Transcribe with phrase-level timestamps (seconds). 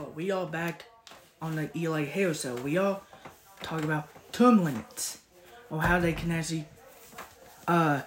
[0.00, 0.84] We all back
[1.42, 2.54] on the Eli Harris Show.
[2.56, 3.02] We all
[3.62, 5.18] talk about term limits
[5.68, 6.64] or how they can actually
[7.68, 8.00] uh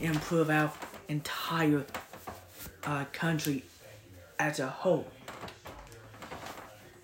[0.00, 0.72] improve our
[1.08, 1.84] entire
[2.84, 3.64] uh, country
[4.38, 5.06] as a whole.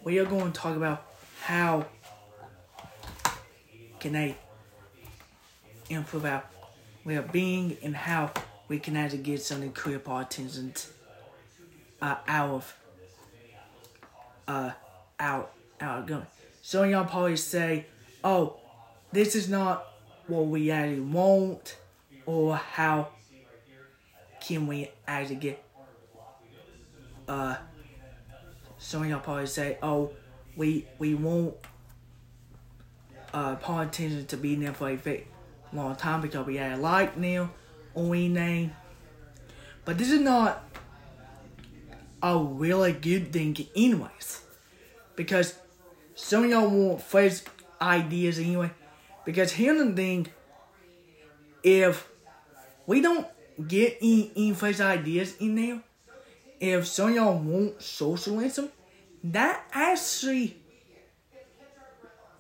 [0.02, 1.06] We are going to talk about
[1.42, 1.86] how
[4.00, 4.36] can they
[5.90, 6.44] improve our
[7.04, 8.32] well-being and how
[8.68, 10.92] we can actually get some of the career politicians
[12.04, 12.76] uh, out of
[14.46, 14.70] uh,
[15.18, 16.26] out out going.
[16.60, 17.86] So y'all probably say,
[18.22, 18.58] "Oh,
[19.10, 19.86] this is not
[20.26, 21.78] what we actually want,"
[22.26, 23.08] or how
[24.40, 25.64] can we actually get
[27.26, 27.56] uh.
[28.76, 30.12] Some of y'all probably say, "Oh,
[30.56, 31.54] we we want
[33.32, 35.26] uh politicians to be there for a very
[35.72, 37.50] long time because we had like them
[37.94, 38.72] on we name."
[39.86, 40.62] But this is not
[42.24, 44.40] a really good thing anyways.
[45.14, 45.54] Because
[46.14, 47.42] some of y'all want fresh
[47.80, 48.70] ideas anyway.
[49.26, 50.26] Because here's the thing,
[51.62, 52.08] if
[52.86, 53.26] we don't
[53.68, 55.82] get any, any fresh ideas in there,
[56.60, 58.70] if some of y'all want socialism,
[59.22, 60.56] that actually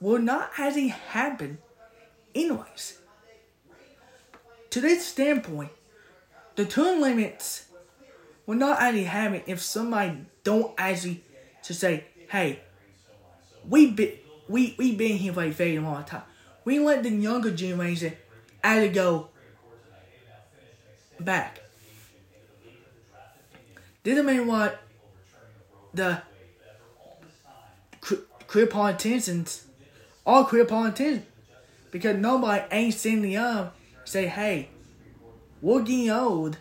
[0.00, 1.58] will not actually happen
[2.34, 2.98] anyways.
[4.70, 5.72] To this standpoint,
[6.56, 7.66] the term limits
[8.46, 11.22] will not actually happen if somebody don't actually
[11.62, 12.60] to say, hey,
[13.68, 16.22] we be, we we been here for a very long time.
[16.64, 18.14] We let the younger generation
[18.62, 19.28] actually go
[21.20, 21.60] back.
[24.02, 24.80] This is mean what
[25.94, 26.20] the
[28.46, 29.66] queer politicians,
[30.26, 31.24] all queer politicians,
[31.90, 34.68] because nobody ain't standing up say, hey,
[35.62, 36.58] we're getting old,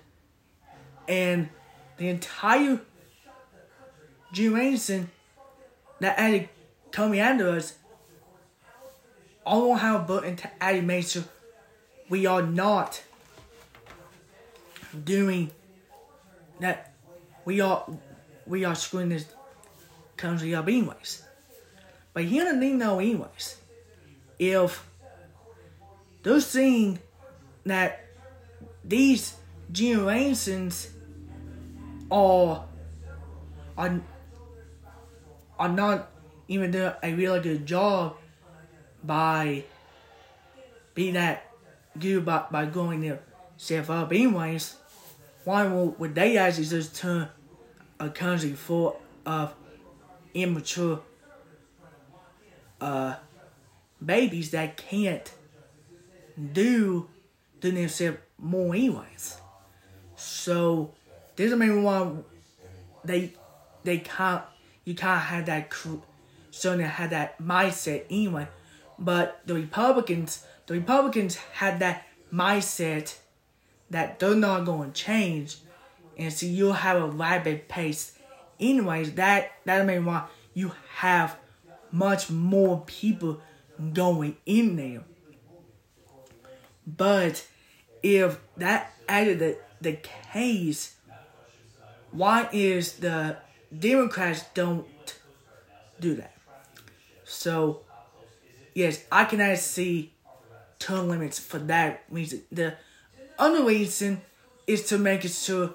[1.08, 1.50] and
[1.98, 2.80] the entire
[4.32, 5.10] Jim generation
[6.00, 6.50] that added
[7.20, 7.76] after us
[9.46, 11.06] all don't have a button to add make
[12.10, 13.02] we are not
[15.04, 15.52] doing
[16.60, 16.94] that
[17.46, 17.86] we are
[18.46, 19.26] we are screwing this
[20.18, 21.24] country up anyways.
[22.14, 23.58] But here's the thing though anyways.
[24.40, 24.86] If
[26.22, 27.00] they're seeing
[27.66, 28.06] that
[28.84, 29.36] these
[29.72, 30.93] generations
[32.14, 34.02] are
[35.60, 36.12] are not
[36.48, 38.16] even doing a really good job
[39.04, 39.64] by
[40.94, 41.50] being that
[42.00, 43.20] good by, by going there
[43.58, 44.76] self up anyways,
[45.44, 47.28] why would they actually just turn
[48.00, 49.54] a country full of
[50.34, 51.00] immature
[52.82, 53.16] uh
[54.04, 55.32] babies that can't
[56.52, 57.08] do
[57.60, 59.38] do themselves more anyways.
[60.16, 60.94] So
[61.36, 62.12] this is maybe why
[63.04, 63.34] they
[63.84, 64.44] they can't
[64.86, 65.74] you can't have that
[66.52, 68.48] certainly had that mindset anyway.
[69.00, 73.18] But the Republicans the Republicans had that mindset
[73.90, 75.58] that they're not going to change,
[76.18, 78.18] and so you'll have a rapid pace.
[78.60, 81.38] Anyways, that that mean why you have
[81.92, 83.42] much more people
[83.94, 85.04] going in there.
[86.86, 87.46] But
[88.02, 90.96] if that added the the case,
[92.14, 93.38] why is the
[93.78, 94.86] Democrats don't
[96.00, 96.36] do that?
[97.26, 97.82] So
[98.74, 100.14] yes, I can see
[100.80, 102.44] term limits for that reason.
[102.52, 102.76] The
[103.38, 104.22] other reason
[104.68, 105.74] is to make it sure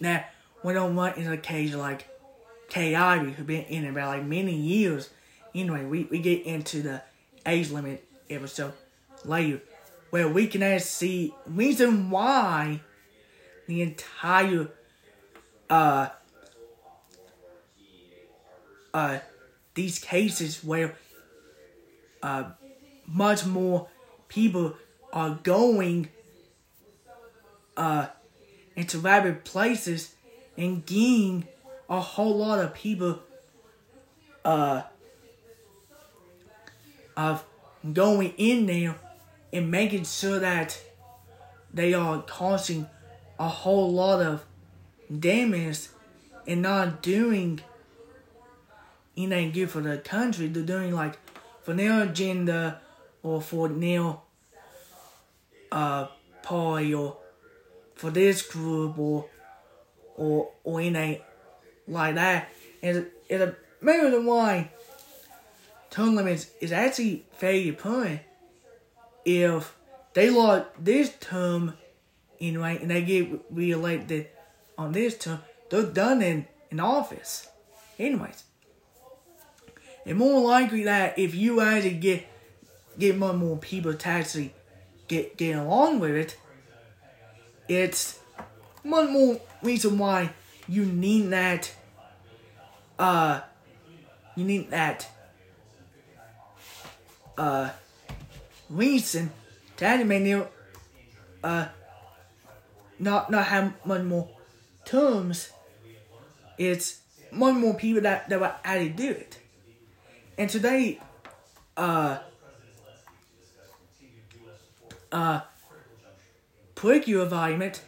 [0.00, 0.32] that
[0.62, 2.08] we don't run a case like
[2.74, 5.10] Ivey, who been in about like many years.
[5.54, 7.02] Anyway, we, we get into the
[7.46, 8.72] age limit episode
[9.24, 9.60] later,
[10.10, 12.80] where we can actually see reason why
[13.66, 14.68] the entire
[15.70, 16.08] uh
[18.92, 19.18] uh
[19.74, 20.94] these cases where
[22.22, 22.44] uh
[23.06, 23.88] much more
[24.28, 24.74] people
[25.12, 26.08] are going
[27.76, 28.06] uh
[28.76, 30.14] into rapid places
[30.56, 31.46] and getting
[31.88, 33.18] a whole lot of people
[34.44, 34.82] uh
[37.16, 37.44] of
[37.92, 38.96] going in there
[39.52, 40.80] and making sure that
[41.72, 42.86] they are causing
[43.38, 44.44] a whole lot of
[45.20, 45.88] damage
[46.46, 47.60] and not doing
[49.16, 50.48] anything good for the country.
[50.48, 51.18] They're doing like
[51.62, 52.80] for their agenda
[53.22, 54.16] or for their
[55.72, 56.06] uh
[56.42, 57.16] party or
[57.94, 59.26] for this group or
[60.16, 61.20] or or anything
[61.88, 62.48] like that.
[62.82, 64.70] And it's a main reason why
[65.90, 68.20] term limits is actually very important
[69.24, 69.74] if
[70.12, 71.74] they lost this term
[72.40, 74.28] anyway and they get reelected
[74.76, 75.40] on this term,
[75.70, 77.48] they're done in in office.
[77.98, 78.44] Anyways,
[80.04, 82.26] it's more likely that if you actually get
[82.98, 84.54] get more more people to actually
[85.08, 86.36] get get along with it,
[87.68, 88.20] it's
[88.82, 90.30] one more reason why
[90.68, 91.72] you need that.
[92.98, 93.40] Uh,
[94.36, 95.08] you need that.
[97.36, 97.70] Uh,
[98.70, 99.30] reason
[99.76, 100.46] to animate you.
[101.42, 101.66] Uh,
[102.98, 104.28] not not have much more
[104.84, 105.50] terms.
[106.58, 107.00] It's
[107.30, 109.38] more and more people that that will actually do it.
[110.36, 111.00] And today,
[111.76, 112.18] uh,
[115.12, 115.40] uh,
[117.22, 117.82] environment,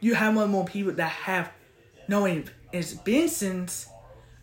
[0.00, 1.50] you have more and more people that have
[2.08, 3.88] no experience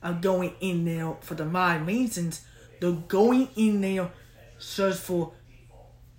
[0.01, 2.41] of going in there for the right reasons.
[2.79, 4.11] They're going in there
[4.57, 5.33] search for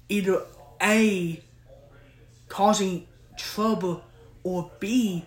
[0.08, 0.42] either
[0.82, 1.42] A,
[2.48, 4.02] causing trouble,
[4.42, 5.24] or B,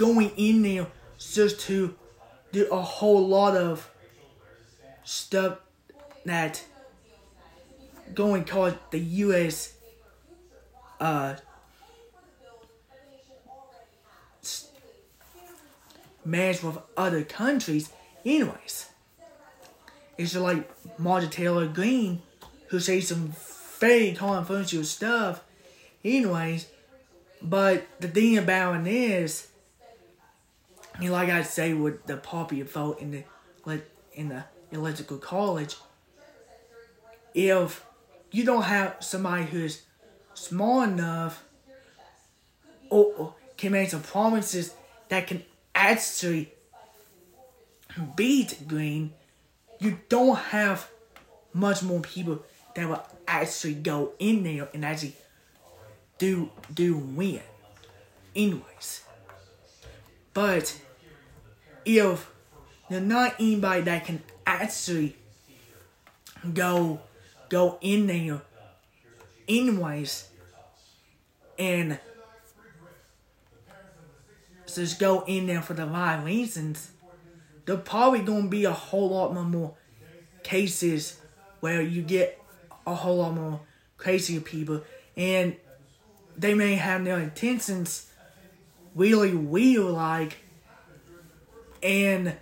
[0.00, 0.86] going in there
[1.18, 1.94] just to
[2.52, 3.90] do a whole lot of
[5.04, 5.58] stuff
[6.24, 6.64] that
[8.14, 9.74] going cause the U.S.
[11.00, 11.34] uh
[16.24, 17.90] match with other countries.
[18.24, 18.88] Anyways,
[20.16, 22.22] it's like Marjorie Taylor Greene,
[22.68, 23.34] who says some
[23.78, 25.44] very controversial stuff.
[26.02, 26.68] Anyways,
[27.42, 29.48] but the thing about it is,
[31.00, 33.24] you like I say with the popular vote in the
[34.12, 35.76] in the electrical college,
[37.34, 37.84] if
[38.30, 39.82] you don't have somebody who's
[40.34, 41.44] small enough
[42.88, 44.74] or, or can make some promises
[45.08, 45.42] that can
[45.74, 46.52] actually
[48.16, 49.12] beat Greene,
[49.78, 50.88] you don't have
[51.52, 52.42] much more people
[52.74, 55.16] that will actually go in there and actually
[56.18, 57.40] do do win.
[58.36, 59.02] Anyways.
[60.32, 60.80] But
[61.84, 62.30] if
[62.88, 65.16] you're not anybody that can actually
[66.54, 67.00] go
[67.48, 68.40] go in there
[69.48, 70.28] anyways
[71.58, 71.98] and
[74.66, 76.90] just go in there for the right reasons,
[77.66, 79.74] there probably gonna be a whole lot more
[80.42, 81.20] cases
[81.60, 82.40] where you get
[82.86, 83.60] a whole lot more
[83.96, 84.82] crazy people
[85.16, 85.54] and
[86.36, 88.10] they may have their intentions
[88.94, 90.38] really real like
[91.82, 92.36] and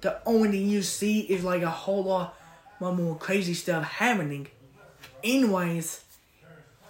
[0.00, 2.36] the only thing you see is like a whole lot
[2.80, 4.46] more crazy stuff happening
[5.24, 6.02] anyways.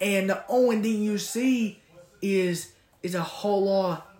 [0.00, 1.80] And the only thing you see
[2.20, 2.72] is
[3.02, 4.14] is a whole lot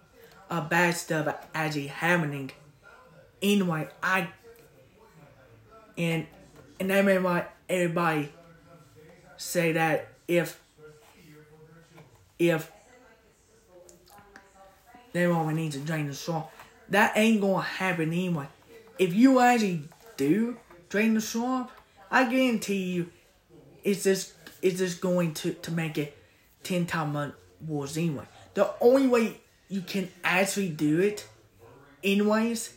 [0.49, 2.51] of bad stuff actually happening
[3.43, 3.89] anyway.
[4.03, 4.29] I
[5.99, 6.27] and
[6.79, 8.33] and that made why everybody
[9.37, 10.61] say that if
[12.39, 12.71] if
[15.13, 16.47] they we need to drain the swamp,
[16.91, 18.49] that ain't gonna happen anyway.
[18.99, 20.57] If you actually do
[20.89, 21.71] drain the swamp,
[22.11, 23.11] I guarantee you,
[23.85, 26.17] it's just it's just going to to make it
[26.63, 27.35] ten times
[27.67, 28.25] worse anyway.
[28.55, 31.27] The only way you can actually do it,
[32.03, 32.75] anyways,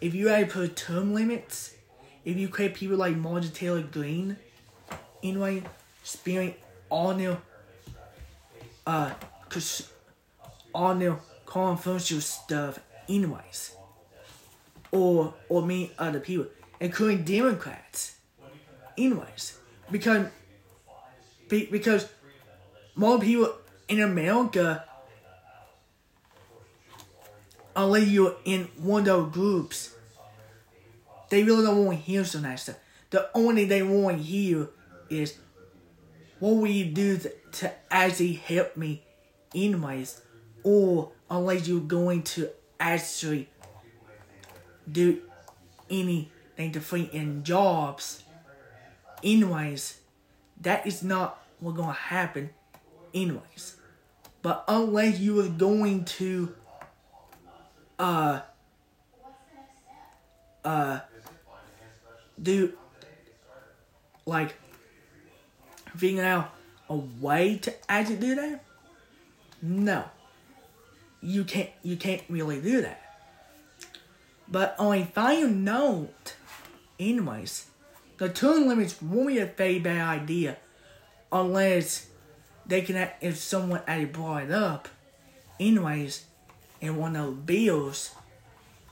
[0.00, 1.74] if you actually put term limits
[2.28, 4.36] if you create people like Marjorie Taylor Greene,
[5.22, 5.62] anyway,
[6.02, 6.54] spewing
[6.90, 7.38] all new,
[8.86, 9.12] uh,
[9.48, 9.90] cause
[10.74, 13.74] all new controversial stuff, anyways,
[14.90, 16.46] or or me other people,
[16.80, 18.16] including Democrats,
[18.96, 19.58] anyways,
[19.90, 20.26] because
[21.48, 22.08] because
[22.94, 23.54] more people
[23.88, 24.84] in America
[27.78, 29.94] unless you're in one of those groups.
[31.30, 32.76] They really don't want to hear some of that stuff.
[33.10, 34.68] The only they want to hear
[35.08, 35.38] is,
[36.40, 39.04] what will you do to, to actually help me
[39.54, 40.20] anyways?
[40.64, 42.50] Or unless you're going to
[42.80, 43.48] actually
[44.90, 45.20] do
[45.90, 48.24] anything to free in jobs
[49.22, 49.98] anyways,
[50.60, 52.50] that is not what's to happen
[53.14, 53.76] anyways.
[54.42, 56.54] But unless you are going to
[57.98, 58.40] uh
[60.64, 61.00] uh
[62.40, 62.72] do
[64.24, 64.54] like
[65.96, 66.54] figuring out
[66.88, 68.64] a way to actually do that?
[69.60, 70.04] No.
[71.20, 73.02] You can't you can't really do that.
[74.46, 76.34] But on a final note,
[76.98, 77.66] anyways,
[78.16, 80.56] the term limits won't be a very bad idea
[81.30, 82.06] unless
[82.66, 84.88] they can if someone actually brought it up
[85.60, 86.24] anyways
[86.80, 88.10] in one of those bills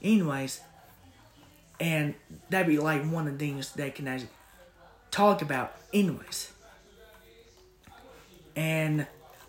[0.03, 0.61] anyways
[1.79, 2.15] and
[2.49, 4.31] that'd be like one of the things they can actually
[5.11, 6.53] talk about, anyways.
[8.55, 9.07] And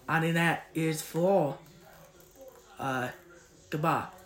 [0.07, 1.57] I think that is for
[2.79, 3.09] uh,
[3.69, 4.16] Goodbye.